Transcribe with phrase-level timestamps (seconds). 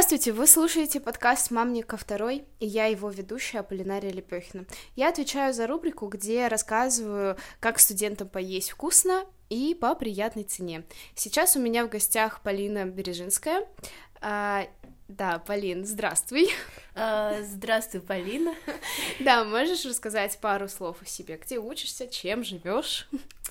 [0.00, 4.64] Здравствуйте, вы слушаете подкаст «Мамника второй», и я его ведущая Полинария Лепехина.
[4.96, 10.84] Я отвечаю за рубрику, где рассказываю, как студентам поесть вкусно и по приятной цене.
[11.14, 13.68] Сейчас у меня в гостях Полина Бережинская.
[14.22, 14.66] А,
[15.06, 16.48] да, Полин, здравствуй.
[16.94, 18.54] А, здравствуй, Полина.
[19.20, 21.36] Да, можешь рассказать пару слов о себе?
[21.36, 23.06] Где учишься, чем живешь?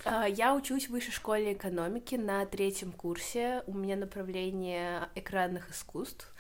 [0.05, 3.63] А, я учусь в высшей школе экономики на третьем курсе.
[3.67, 6.34] У меня направление экранных искусств.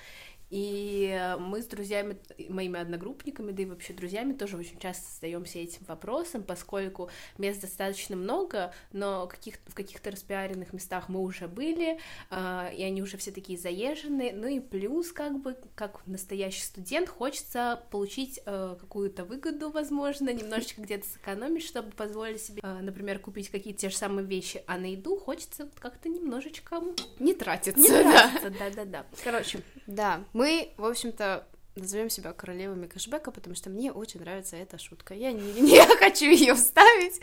[0.49, 2.17] И мы с друзьями,
[2.49, 8.15] моими одногруппниками, да и вообще друзьями тоже очень часто задаемся этим вопросом, поскольку мест достаточно
[8.15, 11.99] много, но каких в каких-то распиаренных местах мы уже были,
[12.31, 14.33] э, и они уже все такие заезженные.
[14.33, 20.81] Ну и плюс, как бы, как настоящий студент, хочется получить э, какую-то выгоду, возможно, немножечко
[20.81, 24.91] где-то сэкономить, чтобы позволить себе, э, например, купить какие-то те же самые вещи, а на
[24.91, 26.81] еду хочется как-то немножечко
[27.19, 27.79] не тратиться.
[27.79, 29.05] Не тратиться, да-да-да.
[29.23, 31.45] Короче, да, мы, в общем-то,
[31.75, 35.13] назовем себя королевами кэшбэка, потому что мне очень нравится эта шутка.
[35.13, 37.19] Я не, не хочу ее вставить.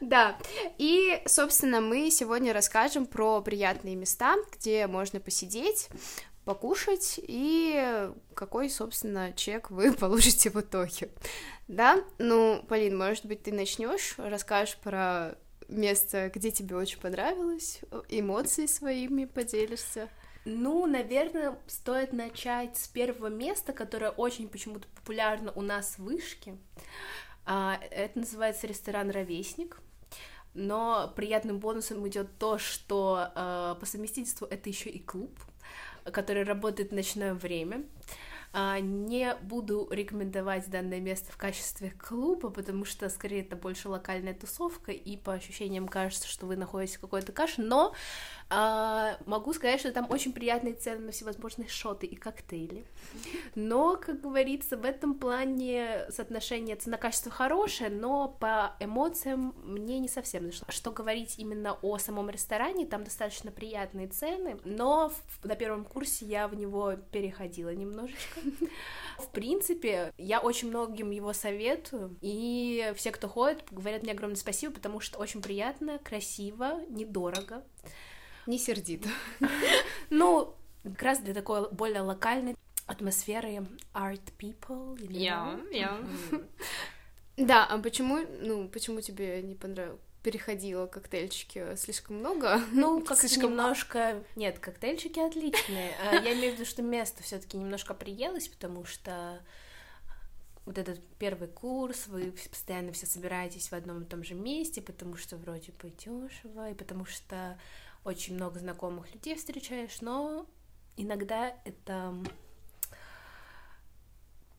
[0.00, 0.36] да.
[0.76, 5.86] И, собственно, мы сегодня расскажем про приятные места, где можно посидеть,
[6.44, 11.10] покушать и какой, собственно, чек вы получите в итоге.
[11.68, 12.02] Да?
[12.18, 15.36] Ну, Полин, может быть, ты начнешь, расскажешь про
[15.68, 20.08] место, где тебе очень понравилось, эмоции своими поделишься.
[20.48, 26.56] Ну, наверное, стоит начать с первого места, которое очень почему-то популярно у нас в Вышке.
[27.44, 29.80] А, это называется ресторан «Ровесник».
[30.54, 35.36] Но приятным бонусом идет то, что э, по совместительству это еще и клуб,
[36.04, 37.84] который работает в ночное время.
[38.52, 44.32] А, не буду рекомендовать данное место в качестве клуба, потому что, скорее, это больше локальная
[44.32, 47.94] тусовка, и по ощущениям кажется, что вы находитесь в какой-то каше, но
[48.48, 52.86] а, могу сказать, что там очень приятные цены на всевозможные шоты и коктейли.
[53.56, 60.46] Но, как говорится, в этом плане соотношение цена-качество хорошее, но по эмоциям мне не совсем
[60.46, 60.66] зашло.
[60.68, 66.24] Что говорить именно о самом ресторане, там достаточно приятные цены, но в, на первом курсе
[66.24, 68.40] я в него переходила немножечко.
[69.18, 74.74] В принципе, я очень многим его советую, и все, кто ходит, говорят мне огромное спасибо,
[74.74, 77.64] потому что очень приятно, красиво, недорого.
[78.46, 79.08] Не сердито.
[80.08, 82.54] Ну, как раз для такой более локальной
[82.86, 84.96] атмосферы art people.
[85.10, 85.98] Я, я.
[87.36, 90.00] Да, а почему, ну, почему тебе не понравилось?
[90.26, 92.60] переходила коктейльчики слишком много.
[92.72, 94.24] Ну, как слишком немножко.
[94.34, 95.92] Нет, коктейльчики отличные.
[96.02, 99.40] А, я имею в виду, что место все-таки немножко приелось, потому что
[100.64, 105.16] вот этот первый курс, вы постоянно все собираетесь в одном и том же месте, потому
[105.16, 107.56] что вроде бы дешево, и потому что
[108.06, 110.46] очень много знакомых людей встречаешь, но
[110.96, 112.14] иногда это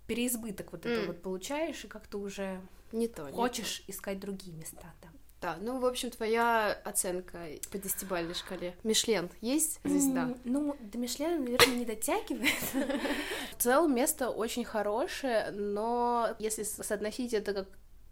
[0.05, 0.89] переизбыток вот mm.
[0.89, 3.91] это вот получаешь, и как-то уже не то, хочешь не то.
[3.91, 5.09] искать другие места, да.
[5.39, 8.75] Да, ну, в общем, твоя оценка по десятибалльной шкале.
[8.83, 10.29] Мишлен есть звезда?
[10.29, 12.55] Mm, ну, до Мишлена, наверное, не дотягивает.
[13.55, 17.67] В целом, место очень хорошее, но если соотносить это как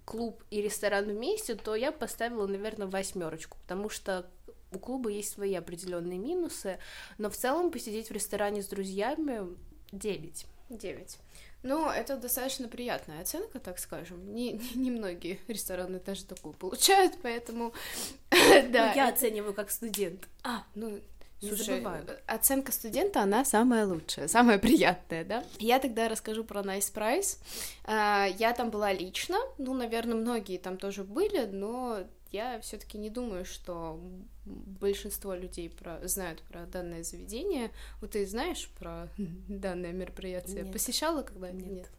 [0.06, 4.30] клуб и ресторан вместе, то я поставила, наверное, восьмерочку, потому что
[4.76, 6.80] у клуба есть свои определенные минусы,
[7.18, 9.56] но в целом посидеть в ресторане с друзьями
[9.92, 10.46] 9.
[10.70, 11.18] 9.
[11.64, 14.36] Ну, это достаточно приятная оценка, так скажем.
[14.36, 17.74] Не, не, не многие рестораны даже такую получают, поэтому...
[18.30, 18.94] да.
[18.94, 20.28] Я оцениваю как студент.
[20.44, 21.02] А, ну,
[21.42, 21.84] Слушай,
[22.28, 25.44] оценка студента, она самая лучшая, самая приятная, да?
[25.60, 27.40] Я тогда расскажу про Nice Price.
[27.84, 32.04] А, я там была лично, ну, наверное, многие там тоже были, но
[32.36, 34.00] я все-таки не думаю, что
[34.46, 36.06] большинство людей про...
[36.08, 37.72] знают про данное заведение.
[38.02, 39.08] Вот ты знаешь про
[39.48, 40.64] данное мероприятие?
[40.64, 40.74] Нет.
[40.74, 41.72] Посещала когда-нибудь?
[41.72, 41.90] Нет.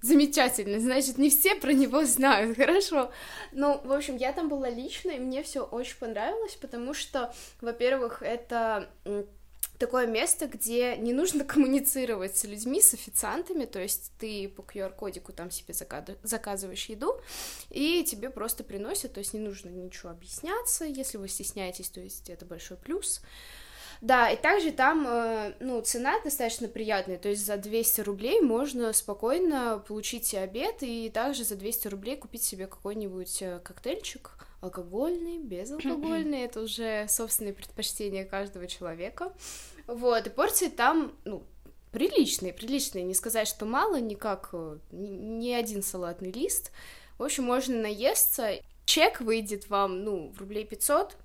[0.00, 3.10] Замечательно, значит, не все про него знают, хорошо.
[3.52, 8.22] Ну, в общем, я там была лично, и мне все очень понравилось, потому что, во-первых,
[8.22, 8.88] это
[9.84, 15.34] такое место, где не нужно коммуницировать с людьми, с официантами, то есть ты по QR-кодику
[15.34, 15.74] там себе
[16.22, 17.20] заказываешь еду,
[17.68, 22.30] и тебе просто приносят, то есть не нужно ничего объясняться, если вы стесняетесь, то есть
[22.30, 23.20] это большой плюс.
[24.00, 28.92] Да, и также там, э, ну, цена достаточно приятная, то есть за 200 рублей можно
[28.94, 34.32] спокойно получить обед, и также за 200 рублей купить себе какой-нибудь э, коктейльчик,
[34.64, 39.32] алкогольный, безалкогольный, это уже собственные предпочтения каждого человека.
[39.86, 41.44] Вот, и порции там, ну,
[41.92, 46.72] приличные, приличные, не сказать, что мало, никак, э, ни один салатный лист.
[47.18, 48.60] В общем, можно наесться.
[48.84, 51.16] Чек выйдет вам, ну, в рублей 500,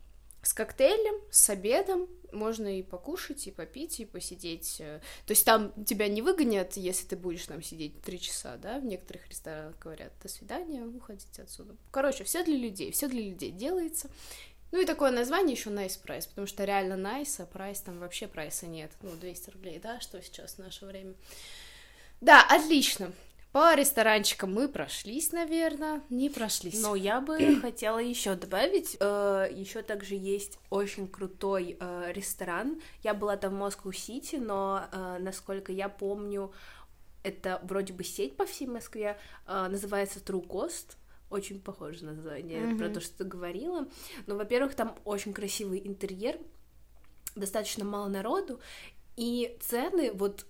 [0.42, 4.78] с коктейлем, с обедом, можно и покушать, и попить, и посидеть.
[4.78, 8.80] То есть там тебя не выгонят, если ты будешь там сидеть три часа, да?
[8.80, 11.76] В некоторых ресторанах говорят, до свидания, уходите отсюда.
[11.92, 14.10] Короче, все для людей, все для людей делается.
[14.72, 18.28] Ну и такое название еще Nice Price, потому что реально nice, а прайс там вообще
[18.28, 18.92] прайса нет.
[19.02, 21.16] Ну, 200 рублей, да, что сейчас в наше время.
[22.22, 23.12] Да, отлично.
[23.52, 26.80] По ресторанчикам мы прошлись, наверное, не прошлись.
[26.84, 32.80] Но я бы хотела еще добавить, э, еще также есть очень крутой э, ресторан.
[33.02, 36.54] Я была там в Москву-Сити, но, э, насколько я помню,
[37.24, 39.18] это вроде бы сеть по всей Москве,
[39.48, 40.99] э, называется True Cost
[41.30, 42.78] очень похоже на название mm-hmm.
[42.78, 43.88] про то, что ты говорила.
[44.28, 46.38] Но, во-первых, там очень красивый интерьер,
[47.36, 48.60] достаточно мало народу,
[49.16, 50.46] и цены вот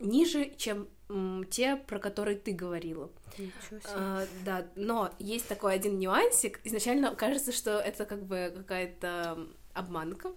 [0.00, 3.10] ниже, чем м, те, про которые ты говорила.
[3.94, 6.60] А, да, но есть такой один нюансик.
[6.64, 9.48] Изначально кажется, что это как бы какая-то
[9.78, 10.32] обманка.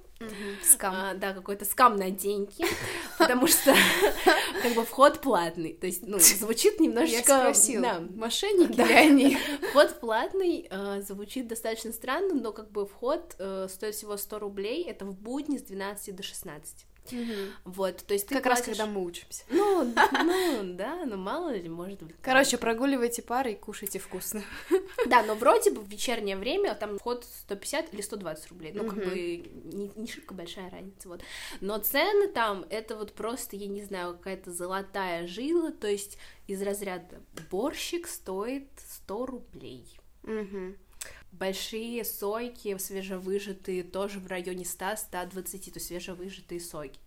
[0.63, 0.93] Скам.
[0.95, 2.63] А, да, какой-то скам на деньги,
[3.17, 3.73] потому что
[4.61, 5.73] как бы вход платный.
[5.73, 7.31] То есть, ну, звучит немножечко...
[7.33, 8.03] Я спросила, да.
[8.15, 8.85] мошенники да.
[8.85, 9.37] ли они?
[9.69, 14.83] Вход платный, э, звучит достаточно странно, но как бы вход э, стоит всего 100 рублей,
[14.83, 16.85] это в будни с 12 до 16.
[17.11, 17.71] Угу.
[17.73, 18.67] Вот, то есть ты как платишь...
[18.67, 19.43] раз когда мы учимся.
[19.49, 22.15] Ну, ну, да, ну мало ли, может быть.
[22.21, 24.43] Короче, прогуливайте пары и кушайте вкусно.
[25.07, 28.95] Да, но вроде бы в вечернее время там вход 150 или 120 рублей, ну, как
[28.95, 31.21] бы не, не шибко большая разница, вот.
[31.59, 36.17] Но цены там, это вот просто, я не знаю, какая-то золотая жила, то есть
[36.47, 39.99] из разряда борщик стоит 100 рублей.
[40.23, 40.75] Угу
[41.31, 46.99] большие сойки свежевыжатые тоже в районе 100-120, то есть свежевыжатые сойки.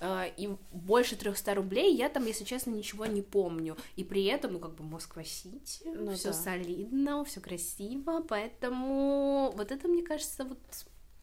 [0.00, 3.76] А, и больше 300 рублей я там, если честно, ничего не помню.
[3.96, 6.34] И при этом, ну, как бы Москва-Сити, ну, все да.
[6.34, 10.58] солидно, все красиво, поэтому вот это, мне кажется, вот...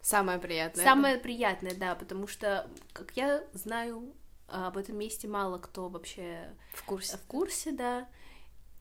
[0.00, 0.84] Самое приятное.
[0.84, 1.22] Самое да?
[1.22, 4.12] приятное, да, потому что, как я знаю,
[4.48, 7.16] об этом месте мало кто вообще в курсе.
[7.16, 8.08] В курсе, да.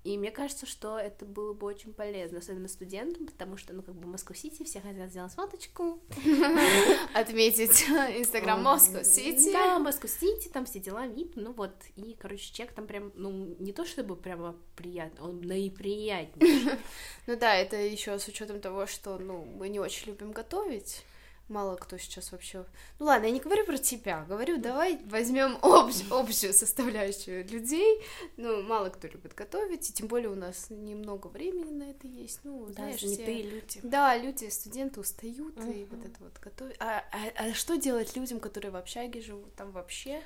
[0.04, 3.94] И мне кажется, что это было бы очень полезно, особенно студентам, потому что, ну, как
[3.94, 6.02] бы Москва-Сити, все хотят сделать фоточку.
[7.14, 7.84] Отметить
[8.18, 9.54] Инстаграм Москва-Сити.
[9.54, 13.74] Да, Москва-Сити, там все дела, вид, ну вот, и, короче, чек там прям, ну, не
[13.74, 16.80] то чтобы прямо приятно, он наиприятнейший.
[17.28, 21.04] Ну да, это еще с учетом того, что, ну, мы не очень любим готовить,
[21.52, 22.66] мало кто сейчас вообще...
[22.98, 26.04] Ну ладно, я не говорю про тебя, говорю, давай возьмем общ...
[26.10, 28.02] общую составляющую людей.
[28.38, 32.40] Ну, мало кто любит готовить, и тем более у нас немного времени на это есть.
[32.44, 33.44] Ну, да, знаешь, все...
[33.44, 33.80] люди.
[33.84, 35.82] Да, люди, студенты устают, uh-huh.
[35.82, 36.76] и вот это вот готовить.
[36.80, 39.54] А, а, а что делать людям, которые в общаге живут?
[39.56, 40.22] Там вообще...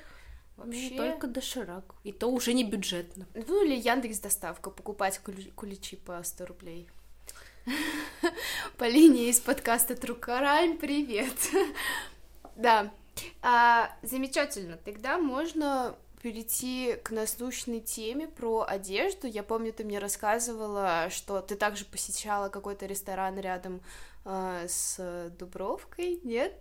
[0.56, 0.88] Вообще...
[0.92, 1.94] Ну, только доширак.
[2.02, 3.26] И то уже не бюджетно.
[3.34, 5.20] Ну, или Яндекс доставка, покупать
[5.54, 6.88] куличи по 100 рублей.
[8.78, 11.34] Полине из подкаста Трукарань, привет.
[12.56, 12.92] да,
[13.42, 14.76] а, замечательно.
[14.76, 19.26] Тогда можно перейти к насущной теме про одежду.
[19.26, 23.80] Я помню, ты мне рассказывала, что ты также посещала какой-то ресторан рядом
[24.24, 26.54] э, с Дубровкой, нет?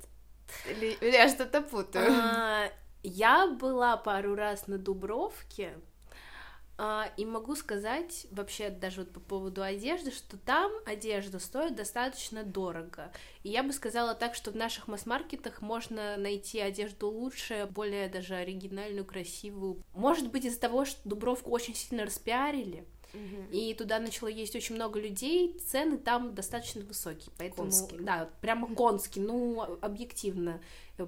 [0.69, 2.11] Или, я что-то путаю?
[2.11, 2.71] А,
[3.03, 5.73] я была пару раз на Дубровке,
[7.17, 13.11] и могу сказать вообще даже вот по поводу одежды, что там одежда стоит достаточно дорого.
[13.43, 18.35] И я бы сказала так, что в наших масс-маркетах можно найти одежду лучше, более даже
[18.35, 19.83] оригинальную, красивую.
[19.93, 22.85] Может быть из-за того, что Дубровку очень сильно распиарили,
[23.51, 27.97] и туда начало есть очень много людей, цены там достаточно высокие, поэтому конский.
[27.99, 30.61] да, прямо конский, ну объективно.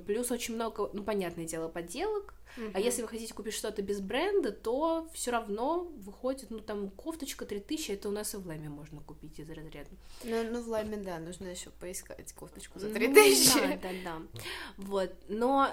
[0.06, 2.72] Плюс очень много, ну понятное дело, подделок, Uh-huh.
[2.74, 7.46] А если вы хотите купить что-то без бренда, то все равно выходит, ну там кофточка
[7.46, 9.90] 3000, это у нас и в Лэме можно купить из разряда.
[10.24, 13.54] Ну, ну в Лэме, да, нужно еще поискать кофточку за 3000.
[13.54, 14.42] Ну, да, да, да.
[14.78, 15.70] Вот, но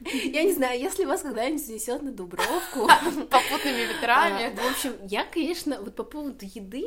[0.00, 2.86] я не знаю, если вас когда-нибудь занесет на Дубровку
[3.30, 4.46] попутными ветрами.
[4.46, 6.84] А, в общем, я, конечно, вот по поводу еды,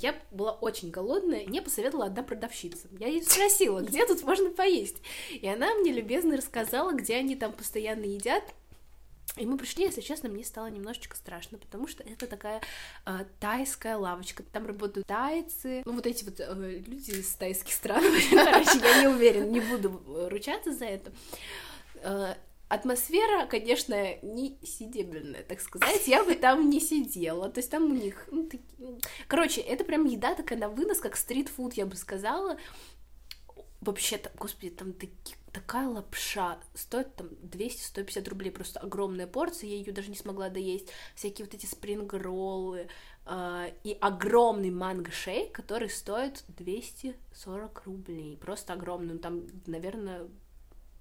[0.00, 2.88] я была очень голодная, мне посоветовала одна продавщица.
[2.98, 4.96] Я ее спросила, где тут можно поесть.
[5.30, 8.44] И она мне любезно рассказала, где они там постоянно едят.
[9.36, 12.60] И мы пришли, если честно, мне стало немножечко страшно, потому что это такая
[13.06, 14.42] э, тайская лавочка.
[14.42, 18.02] Там работают тайцы, ну вот эти вот э, люди из тайских стран.
[18.30, 21.12] Короче, я не уверена, не буду ручаться за это.
[22.68, 27.94] Атмосфера, конечно, не сидебельная, так сказать, я бы там не сидела, то есть там у
[27.94, 28.64] них, ну, таки...
[28.78, 32.58] Ну, короче, это прям еда такая на вынос, как стритфуд, я бы сказала,
[33.80, 36.58] вообще-то, господи, там такие такая лапша.
[36.74, 40.88] Стоит там 200-150 рублей, просто огромная порция, я ее даже не смогла доесть.
[41.14, 42.88] Всякие вот эти спринг-роллы,
[43.26, 48.36] э, и огромный манго-шейк, который стоит 240 рублей.
[48.36, 50.28] Просто огромный, ну, там, наверное,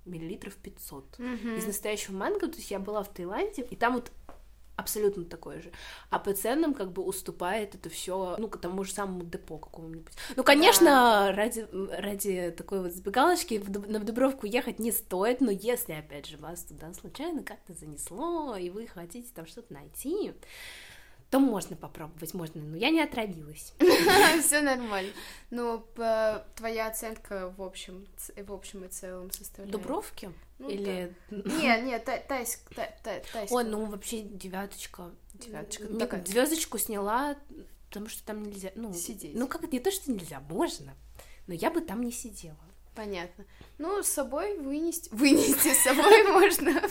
[0.07, 1.19] миллилитров 500.
[1.19, 1.55] Мгм.
[1.55, 4.11] Из настоящего манго, то есть я была в Таиланде, и там вот
[4.77, 5.71] абсолютно такое же.
[6.09, 10.13] А по ценам как бы уступает это все, ну, к тому же самому депо какому-нибудь.
[10.35, 16.27] Ну, конечно, ради, ради такой вот сбегалочки на Дубровку ехать не стоит, но если, опять
[16.27, 20.33] же, вас туда случайно как-то занесло, и вы хотите там что-то найти,
[21.29, 23.73] то можно попробовать, можно, но я не отравилась.
[24.41, 25.11] Все нормально.
[25.49, 25.85] Ну,
[26.55, 28.07] твоя оценка в общем,
[28.37, 29.71] в общем и целом составляет.
[29.71, 30.31] Дубровки?
[30.59, 31.13] Ну, Или...
[31.29, 33.51] Не, не, та- тайск, та- та- тайск.
[33.53, 35.11] Ой, ну вообще девяточка.
[35.33, 35.85] Девяточка.
[36.25, 37.35] Звездочку сняла,
[37.89, 38.71] потому что там нельзя.
[38.75, 39.35] Ну, Сидеть.
[39.35, 40.95] Ну, как это не то, что нельзя, можно.
[41.47, 42.57] Но я бы там не сидела.
[42.95, 43.45] Понятно.
[43.77, 45.09] Ну, с собой вынести...
[45.13, 46.81] Вынести с собой можно.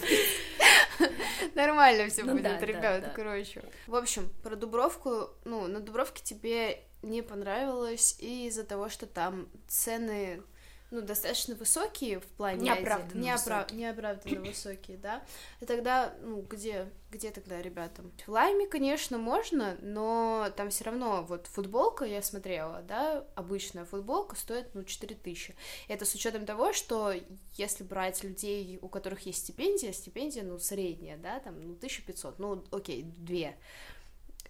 [1.57, 3.13] Нормально все Ну будет, да, да, ребят, да.
[3.17, 3.65] короче.
[3.87, 9.49] В общем, про Дубровку, ну, на Дубровке тебе не понравилось и из-за того, что там
[9.67, 10.43] цены,
[10.91, 12.63] ну, достаточно высокие в плане...
[12.63, 13.21] Неоправданно.
[13.21, 13.79] Неопра- высокие.
[13.79, 15.25] Неоправданно высокие, да.
[15.61, 18.13] И тогда, ну, где, где тогда ребятам?
[18.25, 24.37] В Лайме, конечно, можно, но там все равно, вот футболка, я смотрела, да, обычная футболка
[24.37, 25.57] стоит, ну, 4000.
[25.89, 27.13] Это с учетом того, что
[27.55, 32.65] если брать людей, у которых есть стипендия, стипендия, ну, средняя, да, там, ну, 1500, ну,
[32.71, 33.57] окей, две.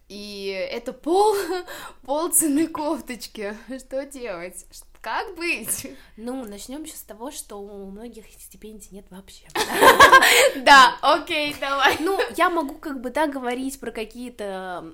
[0.09, 1.35] И это пол,
[2.03, 3.57] пол цены кофточки.
[3.79, 4.65] Что делать?
[5.07, 5.87] Как быть?
[6.17, 9.47] Ну, начнем еще с того, что у многих стипендий нет вообще.
[10.65, 11.97] Да, окей, давай.
[12.01, 14.85] Ну, я могу как бы, да, говорить про какие-то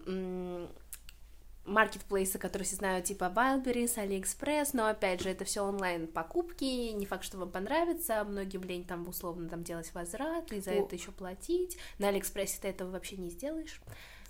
[1.65, 7.07] маркетплейсы, которые все знают, типа Wildberries, AliExpress, но опять же, это все онлайн покупки, не
[7.07, 11.13] факт, что вам понравится, многим лень там условно там делать возврат, и за это еще
[11.13, 11.79] платить.
[11.99, 13.81] На Алиэкспрессе ты этого вообще не сделаешь.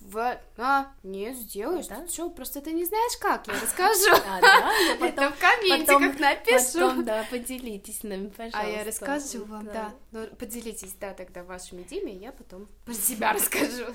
[0.06, 0.38] В...
[0.58, 1.86] А, не сделаешь.
[1.86, 2.06] Да?
[2.08, 4.12] Что, просто ты не знаешь, как, я расскажу.
[4.26, 6.80] А, да, я Это потом, в комментиках напишу.
[6.88, 8.60] потом, да, поделитесь нами, пожалуйста.
[8.60, 9.94] А я расскажу вам, да.
[10.10, 13.86] Ну, поделитесь, да, тогда вашими идеями, я потом про себя расскажу.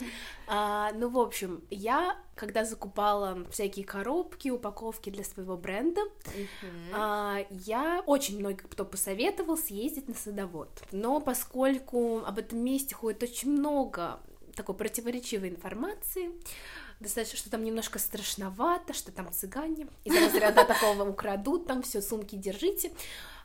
[0.47, 6.01] А, ну, в общем, я, когда закупала всякие коробки, упаковки для своего бренда,
[6.93, 10.69] а, я очень много кто посоветовал съездить на садовод.
[10.91, 14.19] Но поскольку об этом месте ходит очень много
[14.57, 16.31] такой противоречивой информации,
[16.99, 22.35] достаточно, что там немножко страшновато, что там цыгане, из разряда такого украдут, там все, сумки
[22.35, 22.91] держите.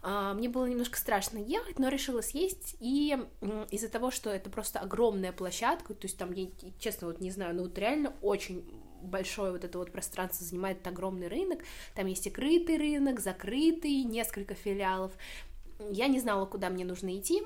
[0.02, 3.16] А, Мне было немножко страшно ехать, но решила съесть, и
[3.71, 7.54] из-за того, что это просто огромная площадка, то есть там, я честно вот не знаю,
[7.54, 8.64] но вот реально очень
[9.02, 11.61] большое вот это вот пространство занимает этот огромный рынок,
[11.95, 15.12] там есть и крытый рынок, закрытый, несколько филиалов.
[15.90, 17.42] Я не знала, куда мне нужно идти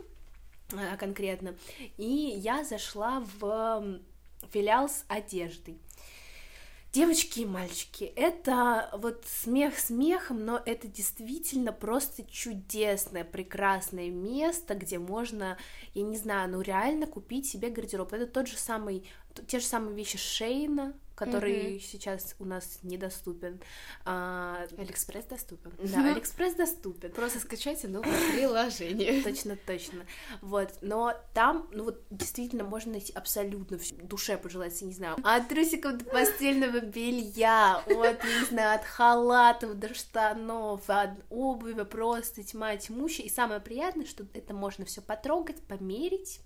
[0.98, 1.56] конкретно,
[1.96, 4.00] и я зашла в
[4.50, 5.78] филиал с одеждой.
[6.92, 14.98] Девочки и мальчики, это вот смех смехом, но это действительно просто чудесное, прекрасное место, где
[14.98, 15.58] можно,
[15.92, 18.14] я не знаю, ну реально купить себе гардероб.
[18.14, 19.04] Это тот же самый,
[19.46, 23.60] те же самые вещи Шейна, который сейчас у нас недоступен.
[24.04, 25.72] А, Алиэкспресс доступен.
[25.78, 27.10] да, Алиэкспресс доступен.
[27.10, 29.22] Просто скачайте новое приложение.
[29.22, 30.04] Точно, точно.
[30.42, 33.94] Вот, но там, ну вот, действительно можно найти абсолютно все.
[33.94, 38.84] Душе пожелать, я не знаю, от трусиков до постельного белья, от, я не знаю, от
[38.84, 43.26] халатов до штанов, от обуви, просто тьма тьмущая.
[43.26, 46.40] И самое приятное, что это можно все потрогать, померить.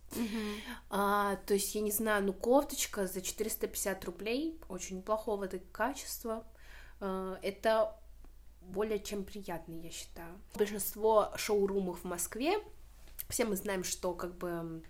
[0.90, 2.32] А, то есть, я не знаю, ну,
[2.80, 6.44] кофточка за 450 рублей, очень неплохого качества.
[7.00, 7.96] А, это
[8.62, 10.38] более чем приятно, я считаю.
[10.54, 12.58] Большинство шоурумов в Москве,
[13.28, 14.82] все мы знаем, что как бы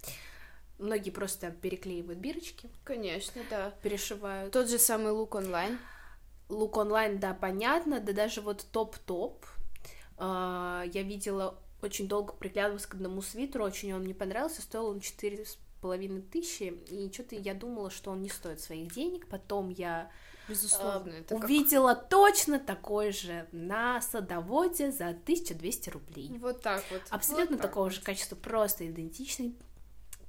[0.78, 3.70] многие просто переклеивают бирочки, Конечно, да.
[3.82, 4.52] перешивают.
[4.52, 5.78] Тот же самый лук онлайн.
[6.48, 9.46] Лук онлайн, да, понятно, да даже вот топ-топ.
[10.16, 15.00] А, я видела, очень долго приглядывалась к одному свитеру, очень он мне понравился, стоил он
[15.00, 19.68] четыре с половиной тысячи, и что-то я думала, что он не стоит своих денег, потом
[19.70, 20.10] я
[20.48, 26.28] Безусловно, э, это как- увидела точно такой же на садоводе за 1200 рублей.
[26.38, 27.02] Вот так вот.
[27.10, 27.92] Абсолютно Вот так такого вот.
[27.94, 29.54] же качества, просто идентичный,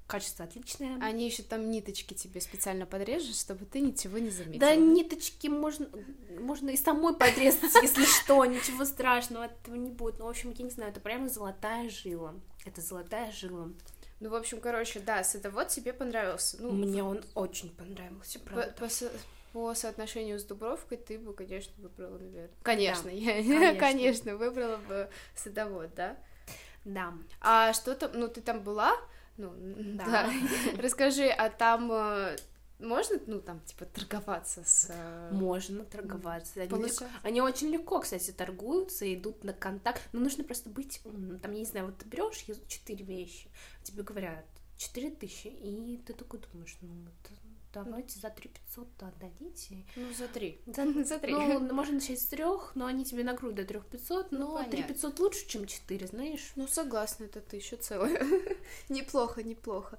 [0.08, 0.98] качество отличное.
[1.02, 4.60] Они еще там ниточки тебе специально подрежут, чтобы ты ничего не заметила.
[4.60, 5.88] Да ниточки можно,
[6.40, 10.20] можно и самой подрезать, если что, ничего страшного этого не будет.
[10.20, 12.36] Ну, в общем, я не знаю, это прямо золотая жила.
[12.66, 13.70] Это золотая жила.
[14.22, 16.58] Ну, в общем, короче, да, садовод тебе понравился.
[16.62, 18.74] Ну, Мне он очень понравился, по, правда.
[18.80, 19.12] по со-
[19.52, 22.50] по соотношению с Дубровкой ты бы, конечно, выбрала, наверное.
[22.64, 23.80] Конечно, я, конечно.
[23.80, 26.16] конечно, выбрала бы садовод, да?
[26.86, 27.14] Да.
[27.42, 28.96] А что там, ну, ты там была?
[29.38, 30.06] Ну, Да.
[30.06, 30.30] да.
[30.82, 32.38] Расскажи, а там, э,
[32.82, 34.88] можно, ну, там, типа, торговаться с...
[34.90, 36.62] э, Можно торговаться.
[36.62, 40.02] Они, легко- они очень легко, кстати, торгуются, идут на контакт.
[40.14, 41.40] Но нужно просто быть умным.
[41.40, 43.50] Там, я не знаю, вот ты берешь четыре вещи,
[43.84, 44.46] тебе говорят
[44.78, 46.90] четыре тысячи, и ты такой думаешь, ну,
[47.24, 47.34] это
[47.74, 49.86] давайте за три пятьсот отдадите.
[49.96, 50.60] Ну, за три.
[50.66, 51.34] За, За три.
[51.34, 54.70] Ну, можно начать с трех, но они тебе на грудь до трех пятьсот, Ну, но
[54.70, 56.52] три пятьсот лучше, чем четыре, знаешь?
[56.58, 58.22] Ну, согласна, это ты еще целая.
[58.90, 59.98] неплохо, неплохо.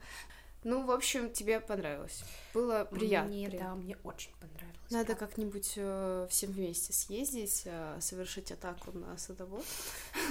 [0.65, 2.25] Ну, в общем, тебе понравилось.
[2.55, 3.31] Было приятно.
[3.31, 3.69] Мне, приятно.
[3.71, 4.72] да, мне очень понравилось.
[4.91, 9.65] Надо как-нибудь э, всем вместе съездить, э, совершить атаку на садовод,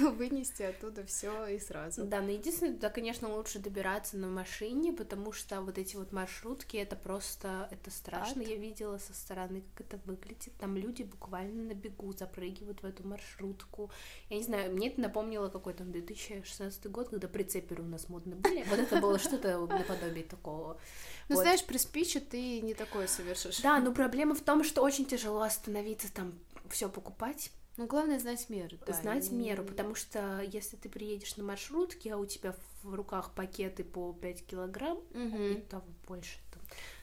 [0.00, 2.04] вынести оттуда все и сразу.
[2.04, 6.76] Да, но единственное, туда, конечно, лучше добираться на машине, потому что вот эти вот маршрутки,
[6.76, 8.42] это просто, это страшно.
[8.42, 8.48] Ад.
[8.48, 10.52] Я видела со стороны, как это выглядит.
[10.58, 13.90] Там люди буквально на бегу запрыгивают в эту маршрутку.
[14.30, 18.62] Я не знаю, мне это напомнило какой-то 2016 год, когда прицеперы у нас модно были.
[18.68, 20.78] Вот это было что-то наподобие такого.
[21.28, 21.42] Ну, Вот.
[21.42, 23.60] знаешь, при спиче ты не такое совершишь.
[23.60, 26.32] Да, но проблема в том, что очень тяжело остановиться там
[26.70, 28.76] все покупать, Ну, главное знать меру.
[28.86, 32.94] да, знать и- меру, потому что если ты приедешь на маршрутке, а у тебя в
[32.94, 35.52] руках пакеты по 5 килограмм, Мгм.
[35.52, 36.38] и того больше,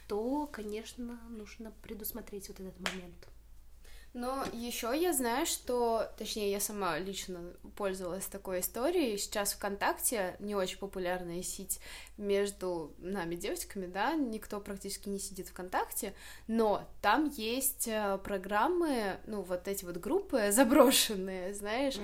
[0.08, 3.28] то, конечно, нужно предусмотреть вот этот момент.
[4.14, 9.18] Но еще я знаю, что, точнее, я сама лично пользовалась такой историей.
[9.18, 11.80] Сейчас ВКонтакте не очень популярная сеть
[12.18, 16.16] между нами, девочками, да, никто практически не сидит ВКонтакте,
[16.48, 21.98] но там есть э, программы, ну, вот эти вот группы заброшенные, знаешь,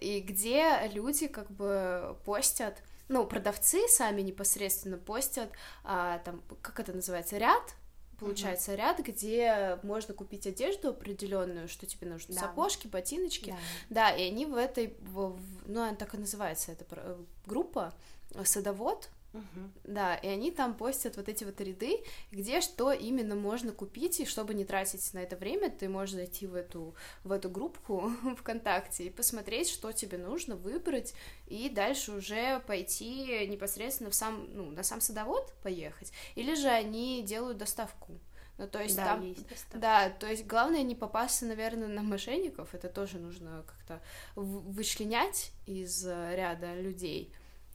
[0.00, 5.50] и где люди как бы постят, ну, продавцы сами непосредственно постят,
[5.84, 7.74] а, там, как это называется, ряд,
[8.20, 12.40] получается, ряд, где можно купить одежду определенную, что тебе нужно, Да.
[12.42, 13.56] сапожки, ботиночки, Да.
[13.90, 17.92] да, и они в этой, в- в- ну, она так и называется, эта про- группа,
[18.34, 19.72] э, садовод, Мгм.
[19.84, 24.26] да, и они там постят вот эти вот ряды, где что именно можно купить, и
[24.26, 29.04] чтобы не тратить на это время, ты можешь зайти в эту, в эту группу ВКонтакте
[29.04, 31.14] и посмотреть, что тебе нужно, выбрать,
[31.46, 37.22] и дальше уже пойти непосредственно в сам, ну, на сам садовод поехать, или же они
[37.22, 38.18] делают доставку.
[38.58, 39.22] Ну, то есть Да, там...
[39.22, 39.78] есть доставка.
[39.78, 44.02] Да, то есть главное не попасться, наверное, на мошенников, это тоже нужно как-то
[44.34, 47.32] вычленять из э, ряда людей.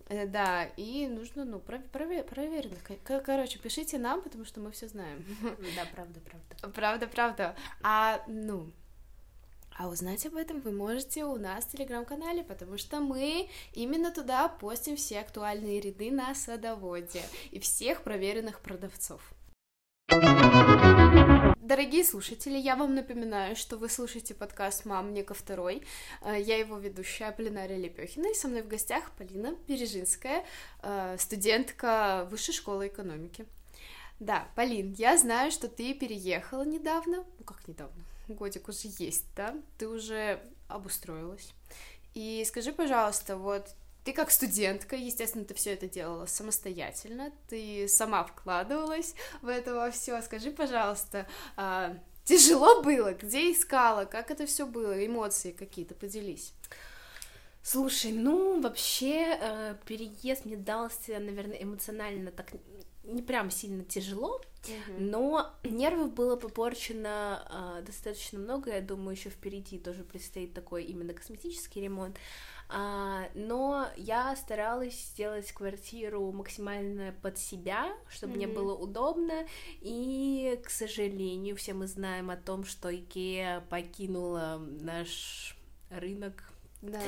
[0.07, 2.79] Э, Да, и нужно, ну, пров- прове- проверенных.
[3.03, 5.23] Кор- Короче, пишите нам, потому что мы все знаем.
[5.75, 6.69] Да, правда, правда.
[6.75, 7.55] Правда, правда.
[7.81, 8.71] А, ну,
[9.77, 14.47] а узнать об этом вы можете у нас в телеграм-канале, потому что мы именно туда
[14.47, 19.21] постим все актуальные ряды на садоводе и всех проверенных продавцов.
[21.65, 25.81] Дорогие слушатели, я вам напоминаю, что вы слушаете подкаст «Мам, мне ко второй».
[26.21, 30.45] Э, Я его ведущая Полинария Лепехина, и со мной в гостях Полина Бережинская,
[30.83, 33.47] э, студентка Высшей школы экономики.
[34.19, 37.25] Да, Полин, я знаю, что ты переехала недавно.
[37.39, 38.03] Ну, как недавно?
[38.27, 39.55] Годик уже есть, да?
[39.79, 41.51] Ты уже обустроилась.
[42.13, 43.69] И скажи, пожалуйста, вот
[44.05, 49.89] ты как студентка, естественно, ты все это делала самостоятельно, ты сама вкладывалась в это во
[49.89, 50.21] все.
[50.21, 53.13] Скажи, пожалуйста, а, тяжело было?
[53.13, 54.05] Где искала?
[54.05, 55.03] Как это все было?
[55.05, 56.53] Эмоции какие-то поделись.
[57.63, 62.51] Слушай, ну, вообще, э, переезд мне дался, наверное, эмоционально так
[63.05, 64.39] не прям сильно тяжело,
[64.99, 68.71] но нервов было попорчено э, достаточно много.
[68.71, 72.17] Я думаю, еще впереди тоже предстоит такой именно косметический ремонт.
[72.17, 78.55] А, но я старалась сделать квартиру максимально под себя, чтобы мне Мгм.
[78.55, 79.45] было удобно.
[79.81, 85.55] И, к сожалению, все мы знаем о том, что Икеа покинула наш
[85.89, 86.43] рынок.
[86.81, 87.01] Да,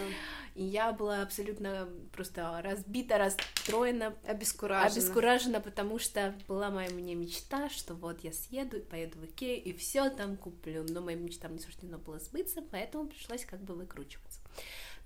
[0.56, 4.92] И я была абсолютно просто разбита, расстроена, обескуражена.
[4.92, 9.74] обескуражена, потому что была моя мне мечта, что вот я съеду, поеду в Икею и
[9.74, 10.84] все там куплю.
[10.90, 14.40] Но моим мечтам не суждено было сбыться, поэтому пришлось как бы выкручиваться.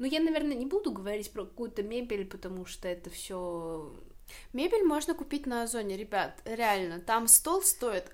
[0.02, 3.94] Но я, наверное, не буду говорить про какую-то мебель, потому что это все
[4.52, 7.00] Мебель можно купить на Озоне, ребят, реально.
[7.00, 8.12] Там стол стоит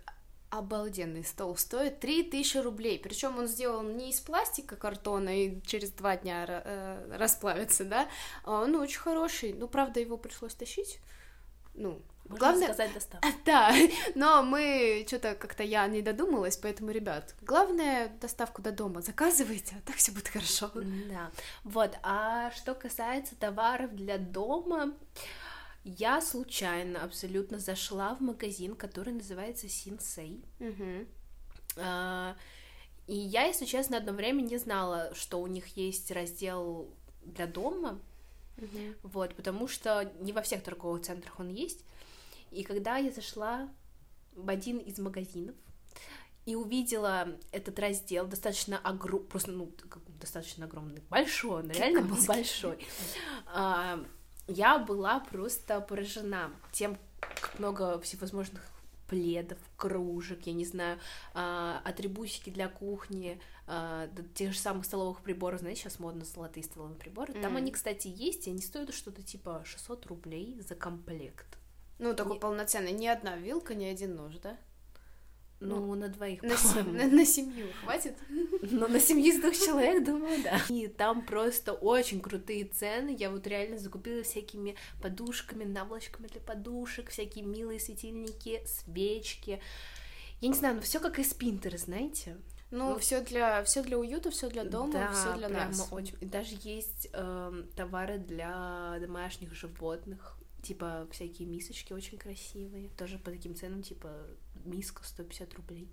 [0.50, 3.00] обалденный стол стоит 3000 рублей.
[3.00, 8.10] Причем он сделан не из пластика, картона и через два дня э, расплавится, да.
[8.44, 9.54] А Он очень хороший.
[9.54, 11.00] Ну, правда, его пришлось тащить.
[11.74, 12.68] Ну, можно главное...
[12.68, 13.28] сказать доставка.
[13.46, 13.72] Да,
[14.16, 19.88] но мы что-то как-то я не додумалась, поэтому, ребят, главное доставку до дома заказывайте, а
[19.88, 20.72] так все будет хорошо.
[20.74, 21.32] Да.
[21.64, 24.94] Вот, а что касается товаров для дома,
[25.84, 30.44] я случайно абсолютно зашла в магазин, который называется Синсей.
[30.60, 31.08] Мгм.
[31.78, 32.36] А,
[33.08, 36.90] И я, если честно, одно время не знала, что у них есть раздел
[37.24, 38.00] для дома,
[38.58, 38.96] Мгм.
[39.04, 41.86] вот, потому что не во всех торговых центрах он есть.
[42.52, 43.70] И когда я зашла
[44.34, 45.56] в один из магазинов
[46.46, 49.72] и увидела этот раздел достаточно огромный, просто, ну,
[50.20, 52.86] достаточно огромный, большой, он реально был большой.
[53.48, 54.04] А,
[54.48, 58.64] я была просто поражена тем, как много всевозможных
[59.08, 61.00] пледов, кружек, я не знаю,
[61.34, 66.98] а, атрибутики для кухни, а, тех же самых столовых приборов, знаете, сейчас модно золотые столовые
[66.98, 67.34] приборы.
[67.34, 67.42] Mm.
[67.42, 71.58] Там они, кстати, есть, и они стоят что-то типа 600 рублей за комплект.
[72.00, 72.40] Ну, такой не...
[72.40, 74.58] полноценный, ни одна вилка, ни один нож, да?
[75.60, 76.96] Ну, ну, на двоих, на, сем...
[76.96, 78.16] на, на семью хватит?
[78.30, 80.62] Ну, на семью из двух человек, думаю, да.
[80.70, 83.16] И там просто очень крутые цены.
[83.18, 89.60] Я вот реально закупила всякими подушками, наволочками для подушек, всякие милые светильники, свечки.
[90.42, 92.38] Я не знаю, ну все как из Пинтера, знаете?
[92.70, 95.88] Ну, ну все для все для уюта, все для дома, да, все для прямо нас.
[95.90, 96.18] Очень.
[96.20, 100.37] И даже есть э, товары для домашних животных
[100.68, 104.12] типа всякие мисочки очень красивые, тоже по таким ценам, типа
[104.66, 105.90] миска 150 рублей.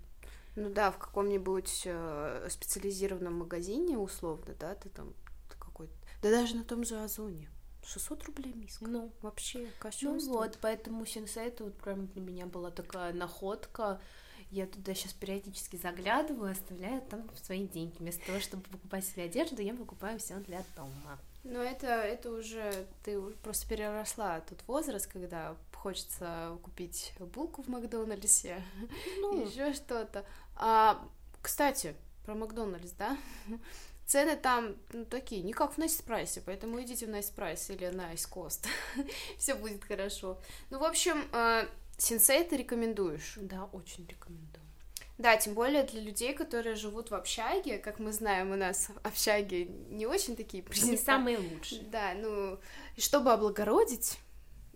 [0.55, 5.13] Ну да, в каком-нибудь э, специализированном магазине, условно, да, ты там
[5.47, 5.93] какой-то...
[6.21, 7.49] Да даже на том же Озоне.
[7.85, 8.85] 600 рублей миска.
[8.85, 10.31] Ну, вообще кощунство.
[10.31, 14.01] Ну вот, поэтому сенсей это вот прям для меня была такая находка.
[14.49, 17.97] Я туда сейчас периодически заглядываю, оставляю там свои деньги.
[17.99, 21.19] Вместо того, чтобы покупать себе одежду, я покупаю все для дома.
[21.45, 28.63] Но это, это уже ты просто переросла тот возраст, когда хочется купить булку в Макдональдсе,
[29.19, 29.45] ну.
[29.45, 30.25] еще что-то.
[30.55, 31.07] А,
[31.43, 33.15] кстати, про Макдональдс, да?
[34.07, 37.89] Цены там ну, такие, не как в Nice Price, поэтому идите в Nice Price или
[37.89, 38.65] Nice Cost.
[39.37, 40.39] Все будет хорошо.
[40.71, 43.35] Ну, в общем, э, сенсей ты рекомендуешь?
[43.39, 44.64] Да, очень рекомендую.
[45.17, 49.71] Да, тем более для людей, которые живут в общаге, как мы знаем, у нас общаги
[49.89, 51.83] не очень такие Не самые лучшие.
[51.83, 52.59] Да, ну,
[52.97, 54.19] чтобы облагородить,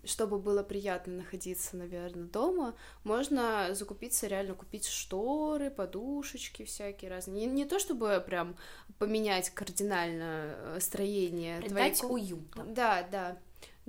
[0.04, 2.74] чтобы было приятно находиться, наверное, дома,
[3.04, 7.46] можно закупиться, реально купить шторы, подушечки всякие разные.
[7.46, 8.56] Не, не то чтобы прям
[8.98, 11.60] поменять кардинально э, строение.
[11.60, 12.32] Придать твоей...
[12.32, 12.74] уют.
[12.74, 13.38] Да, да.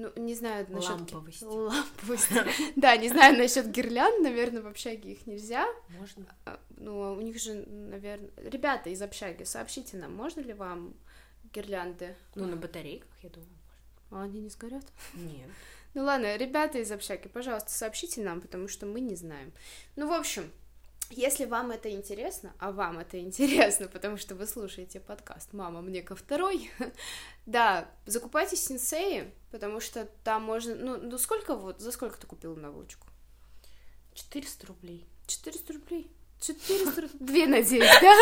[0.01, 1.43] Ну, не знаю насчет ламповости.
[1.43, 2.33] ламповости.
[2.75, 5.67] Да, не знаю насчет гирлянд, наверное, в общаге их нельзя.
[5.99, 6.25] Можно.
[6.45, 10.95] А, ну, а у них же, наверное, ребята из общаги, сообщите нам, можно ли вам
[11.53, 12.15] гирлянды?
[12.33, 13.49] Ну, на батарейках, я думаю,
[14.09, 14.21] можно.
[14.21, 14.85] А они не сгорят?
[15.13, 15.49] Нет.
[15.93, 19.51] Ну ладно, ребята из общаги, пожалуйста, сообщите нам, потому что мы не знаем.
[19.95, 20.49] Ну, в общем,
[21.11, 26.01] если вам это интересно, а вам это интересно, потому что вы слушаете подкаст «Мама, мне
[26.01, 26.71] ко второй»,
[27.45, 30.75] да, закупайте сенсеи, потому что там можно...
[30.75, 33.07] Ну, ну сколько вот, за сколько ты купила наволочку?
[34.13, 35.07] 400 рублей.
[35.27, 36.11] 400 рублей?
[36.41, 38.13] 400, две, надеюсь, да?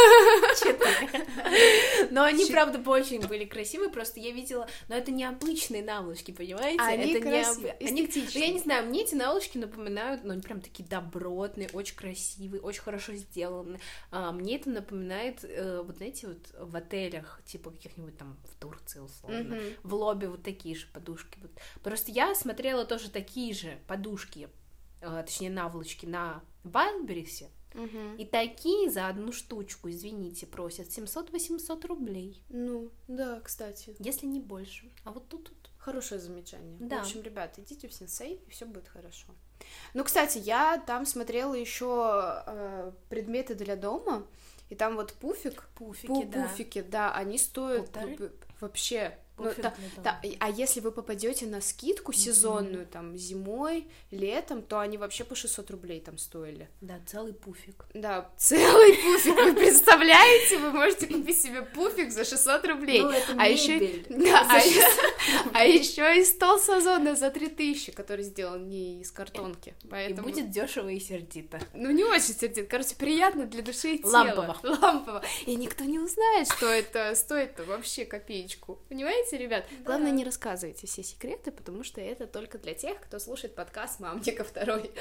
[0.59, 2.07] Четыре.
[2.11, 2.51] Но они, Чет...
[2.51, 6.81] правда, очень были красивые, просто я видела, но это необычные наволочки, понимаете?
[6.81, 7.87] Они это красивые, не...
[7.87, 8.11] они...
[8.13, 12.61] Ну, я не знаю, мне эти наволочки напоминают, ну, они прям такие добротные, очень красивые,
[12.61, 13.79] очень хорошо сделаны.
[14.11, 18.99] А, мне это напоминает, э, вот знаете, вот в отелях, типа каких-нибудь там в Турции,
[18.99, 19.77] условно, mm-hmm.
[19.83, 21.39] в лобби вот такие же подушки.
[21.41, 21.51] Вот.
[21.83, 24.49] Просто я смотрела тоже такие же подушки,
[24.99, 28.15] э, точнее, наволочки на Вайлдберрисе, Угу.
[28.17, 32.43] И такие за одну штучку, извините, просят 700-800 рублей.
[32.49, 33.95] Ну, да, кстати.
[33.99, 34.91] Если не больше.
[35.03, 35.45] А вот тут...
[35.45, 35.55] тут...
[35.77, 36.77] Хорошее замечание.
[36.79, 36.97] Да.
[36.97, 39.27] В общем, ребята, идите в сенсей, и все будет хорошо.
[39.93, 44.27] Ну, кстати, я там смотрела еще э, предметы для дома,
[44.69, 46.43] и там вот пуфик, пуфики, пу да.
[46.43, 48.31] пуфики, да, они стоят Полторы?
[48.59, 49.73] вообще ну, та,
[50.03, 52.91] та, а если вы попадете на скидку сезонную, mm-hmm.
[52.91, 56.69] там, зимой, летом, то они вообще по 600 рублей там стоили.
[56.81, 57.85] Да, целый пуфик.
[57.93, 60.57] Да, целый пуфик, вы представляете?
[60.57, 63.01] Вы можете купить себе пуфик за 600 рублей.
[63.01, 64.61] Ну, это а еще, да, а,
[65.53, 69.73] а еще и стол сезона за 3000, который сделан не из картонки.
[69.89, 70.27] Поэтому...
[70.27, 71.59] И будет дешево и сердито.
[71.73, 72.67] Ну, не очень сердито.
[72.67, 74.11] Короче, приятно для души и тела.
[74.11, 74.57] Лампово.
[74.63, 75.23] Лампово.
[75.45, 78.79] И никто не узнает, что это стоит вообще копеечку.
[78.89, 79.28] Понимаете?
[79.29, 79.65] Понимаете, ребят?
[79.69, 79.85] Да.
[79.85, 84.43] Главное, не рассказывайте все секреты, потому что это только для тех, кто слушает подкаст «Мамника
[84.43, 84.91] второй».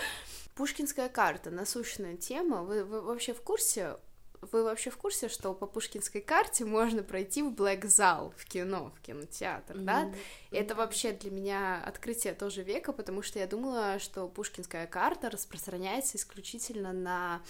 [0.55, 2.63] Пушкинская карта, насущная тема.
[2.63, 3.97] Вы, вы вообще в курсе,
[4.41, 9.01] вы вообще в курсе, что по Пушкинской карте можно пройти в Блэк-зал, в кино, в
[9.01, 9.85] кинотеатр, mm-hmm.
[9.85, 10.13] да?
[10.51, 15.31] И это вообще для меня открытие тоже века, потому что я думала, что Пушкинская карта
[15.31, 17.41] распространяется исключительно на,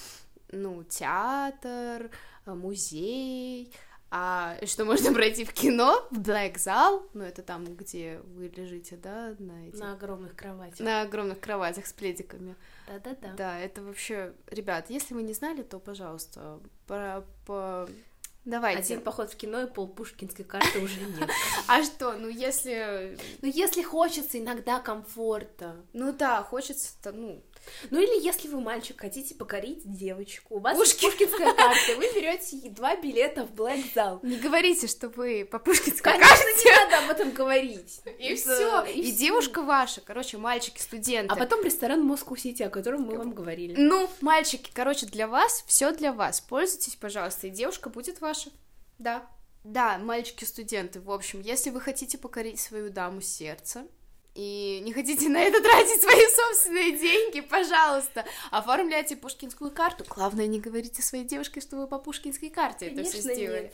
[0.53, 2.11] ну, театр,
[2.47, 3.73] музей,
[4.11, 8.97] а что можно пройти в кино, в Black зал, ну это там, где вы лежите,
[8.97, 9.79] да, на этих...
[9.79, 10.81] На огромных кроватях.
[10.81, 12.57] На огромных кроватях с пледиками.
[12.87, 13.35] Да-да-да.
[13.37, 14.33] Да, это вообще...
[14.47, 17.25] Ребят, если вы не знали, то, пожалуйста, по...
[17.47, 17.89] по...
[18.47, 18.95] Давайте.
[18.95, 21.29] Один поход в кино и пол пушкинской карты уже нет.
[21.69, 23.19] А что, ну если...
[23.43, 25.77] Ну если хочется иногда комфорта.
[25.93, 27.43] Ну да, хочется, ну,
[27.91, 31.05] Ну или если вы мальчик, хотите покорить девочку, у вас Пушки.
[31.05, 34.21] есть пушкинская карта, вы берете два билета в Блэк зал.
[34.23, 36.65] Не говорите, что вы по пушкинской Конечно, карте.
[36.65, 38.01] не надо об этом говорить.
[38.19, 38.85] И все.
[38.85, 41.33] И, и девушка ваша, короче, мальчики, студенты.
[41.33, 43.75] А потом ресторан Москву Сити, о котором мы вам говорили.
[43.77, 46.41] Ну, мальчики, короче, для вас, все для вас.
[46.41, 48.51] Пользуйтесь, пожалуйста, и девушка будет ваша.
[48.99, 49.27] Да.
[49.65, 53.87] Да, мальчики-студенты, в общем, если вы хотите покорить свою даму сердца,
[54.39, 60.05] и не хотите на это тратить свои собственные деньги, пожалуйста, оформляйте пушкинскую карту.
[60.09, 63.63] Главное, не говорите своей девушке, что вы по пушкинской карте Конечно, это все сделали.
[63.63, 63.73] Нет.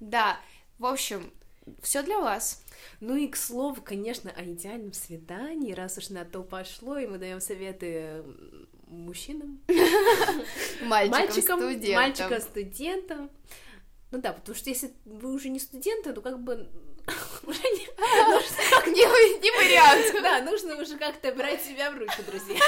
[0.00, 0.40] Да,
[0.78, 1.30] в общем,
[1.82, 2.64] все для вас.
[3.00, 7.18] Ну и к слову, конечно, о идеальном свидании, раз уж на то пошло, и мы
[7.18, 8.24] даем советы
[8.86, 9.60] мужчинам,
[10.82, 11.60] мальчикам,
[11.94, 13.30] мальчикам, студентам.
[14.12, 16.70] Ну да, потому что если вы уже не студенты, то как бы
[17.46, 17.60] уже
[18.90, 20.22] не, вариант.
[20.22, 22.60] Да, нужно уже как-то брать себя в руки, друзья.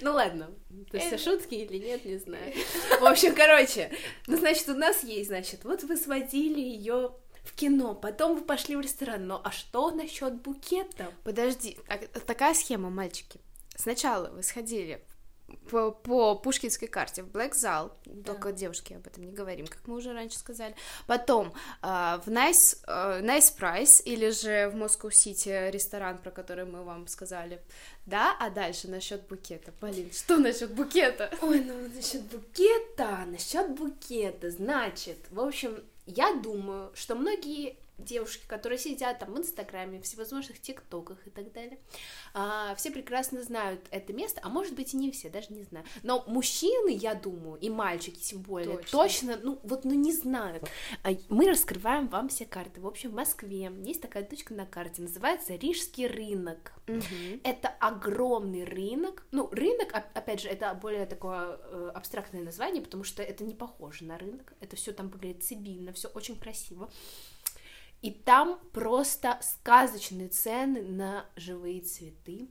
[0.00, 0.50] Ну ладно,
[0.90, 2.54] то есть шутки или нет, не знаю.
[3.00, 3.90] В общем, короче,
[4.26, 7.12] ну значит, у нас есть, значит, вот вы сводили ее
[7.44, 11.12] в кино, потом вы пошли в ресторан, но а что насчет букета?
[11.24, 11.78] Подожди,
[12.26, 13.40] такая схема, мальчики.
[13.76, 15.04] Сначала вы сходили
[15.70, 18.32] по, по пушкинской карте в Black зал, да.
[18.32, 20.74] только девушки об этом не говорим, как мы уже раньше сказали.
[21.06, 21.86] Потом э,
[22.24, 27.06] в Nice, э, nice Price или же в Moscow City ресторан, про который мы вам
[27.06, 27.60] сказали.
[28.06, 29.72] Да, а дальше насчет букета.
[29.80, 31.30] Полин, что насчет букета?
[31.42, 38.78] Ой, ну насчет букета, насчет букета, значит, в общем, я думаю, что многие девушки, которые
[38.78, 41.78] сидят там в Инстаграме, всевозможных ТикТоках и так далее,
[42.32, 45.84] а, все прекрасно знают это место, а может быть и не все, даже не знаю.
[46.02, 50.68] Но мужчины, я думаю, и мальчики тем более, точно, точно ну вот, ну не знают.
[51.02, 52.80] А, мы раскрываем вам все карты.
[52.80, 56.72] В общем, в Москве есть такая точка на карте, называется Рижский рынок.
[56.86, 57.40] Угу.
[57.44, 59.26] Это огромный рынок.
[59.30, 64.04] Ну, рынок, опять же, это более такое э, абстрактное название, потому что это не похоже
[64.04, 64.54] на рынок.
[64.60, 66.90] Это все там выглядит цивильно, все очень красиво.
[68.00, 72.48] И там просто сказочные цены на живые цветы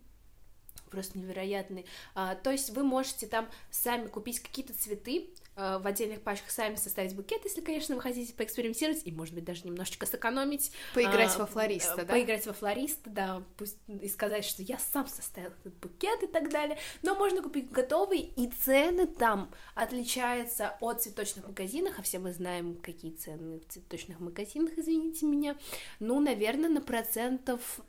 [0.89, 1.85] просто невероятные.
[2.15, 7.15] А, то есть вы можете там сами купить какие-то цветы, в отдельных пачках сами составить
[7.15, 10.71] букет, если, конечно, вы хотите поэкспериментировать и, может быть, даже немножечко сэкономить.
[10.93, 12.13] Поиграть а, во флориста, да?
[12.13, 16.51] Поиграть во флориста, да, пусть и сказать, что я сам составил этот букет и так
[16.51, 16.77] далее.
[17.01, 22.75] Но можно купить готовый, и цены там отличаются от цветочных магазинов, а все мы знаем,
[22.75, 25.57] какие цены в цветочных магазинах, извините меня.
[25.99, 27.81] Ну, наверное, на процентов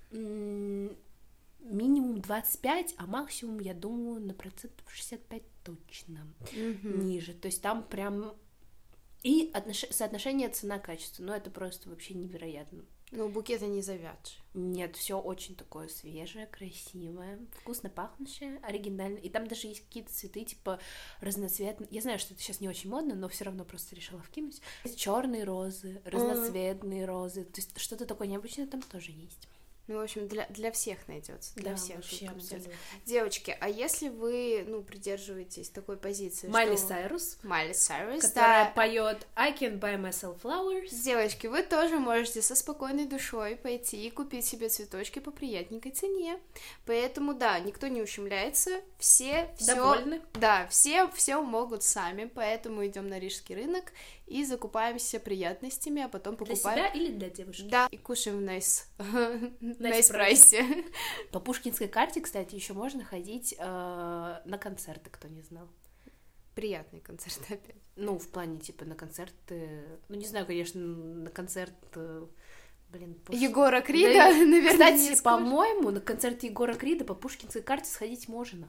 [1.69, 7.05] минимум 25, а максимум, я думаю, на процентов 65 точно mm-hmm.
[7.05, 7.35] ниже.
[7.35, 8.35] То есть там прям
[9.23, 9.85] и отнош...
[9.91, 12.85] соотношение цена-качество, ну это просто вообще невероятно.
[13.11, 14.43] Ну, букеты не завядшие.
[14.53, 19.21] Нет, все очень такое свежее, красивое, вкусно пахнущее, оригинальное.
[19.23, 20.79] И там даже есть какие-то цветы, типа
[21.21, 21.89] разноцветные.
[21.91, 24.61] Я знаю, что это сейчас не очень модно, но все равно просто решила вкинуть.
[24.97, 27.07] Черные розы, разноцветные mm.
[27.07, 27.45] розы.
[27.45, 29.49] То есть что-то такое необычное там тоже есть.
[29.89, 31.55] Ну, в общем, для, для всех найдется.
[31.57, 32.73] Для да, всех вообще абсолютно.
[33.07, 36.89] Девочки, а если вы, ну, придерживаетесь такой позиции, Майли что...
[36.89, 37.39] Сайрус.
[37.43, 38.71] Майли Сайрус, Которая да.
[38.73, 40.91] поет I can buy myself flowers.
[41.03, 46.39] Девочки, вы тоже можете со спокойной душой пойти и купить себе цветочки по приятненькой цене.
[46.85, 49.75] Поэтому, да, никто не ущемляется, все все...
[49.75, 50.21] Довольны.
[50.35, 53.93] Да, все все могут сами, поэтому идем на рижский рынок
[54.29, 56.79] и закупаемся приятностями, а потом покупаем...
[56.79, 57.69] Для себя или для девушки?
[57.69, 58.85] Да, и кушаем в nice,
[59.61, 60.65] nice прайсе.
[61.33, 65.69] По пушкинской карте, кстати, еще можно ходить э, на концерты, кто не знал.
[66.55, 67.77] Приятные концерты опять.
[67.97, 69.85] Ну, в плане, типа, на концерты...
[70.09, 71.75] Ну, не знаю, конечно, на концерт...
[71.95, 72.27] Э,
[72.91, 73.35] блин, Пуш...
[73.35, 78.69] Егора Крида, да, наверное, Кстати, по-моему, на концерт Егора Крида по пушкинской карте сходить можно.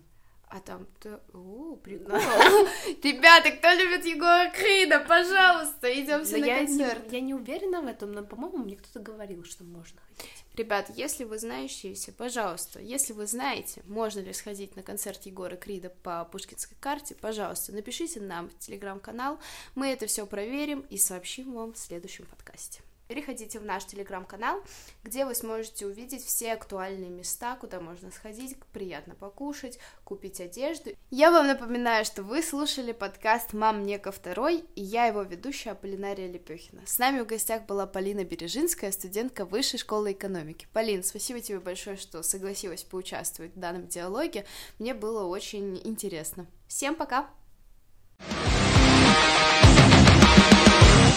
[0.49, 1.21] А там то...
[1.33, 2.15] О, прикол.
[3.03, 7.11] Ребята, кто любит Егора Крида, пожалуйста, идем все на концерт.
[7.11, 10.43] Я не уверена в этом, но, по-моему, мне кто-то говорил, что можно ходить.
[10.55, 15.91] Ребят, если вы знающиеся, пожалуйста, если вы знаете, можно ли сходить на концерт Егора Крида
[16.01, 19.39] по Пушкинской карте, пожалуйста, напишите нам в телеграм-канал,
[19.75, 24.61] мы это все проверим и сообщим вам в следующем подкасте переходите в наш телеграм-канал,
[25.03, 30.91] где вы сможете увидеть все актуальные места, куда можно сходить, приятно покушать, купить одежду.
[31.09, 36.31] Я вам напоминаю, что вы слушали подкаст «Мам Нека второй», и я его ведущая Полинария
[36.31, 36.83] Лепехина.
[36.85, 40.67] С нами в гостях была Полина Бережинская, студентка Высшей школы экономики.
[40.71, 44.45] Полин, спасибо тебе большое, что согласилась поучаствовать в данном диалоге.
[44.77, 46.45] Мне было очень интересно.
[46.67, 47.27] Всем пока!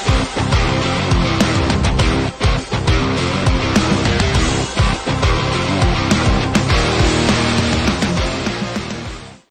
[0.05, 0.41] thank you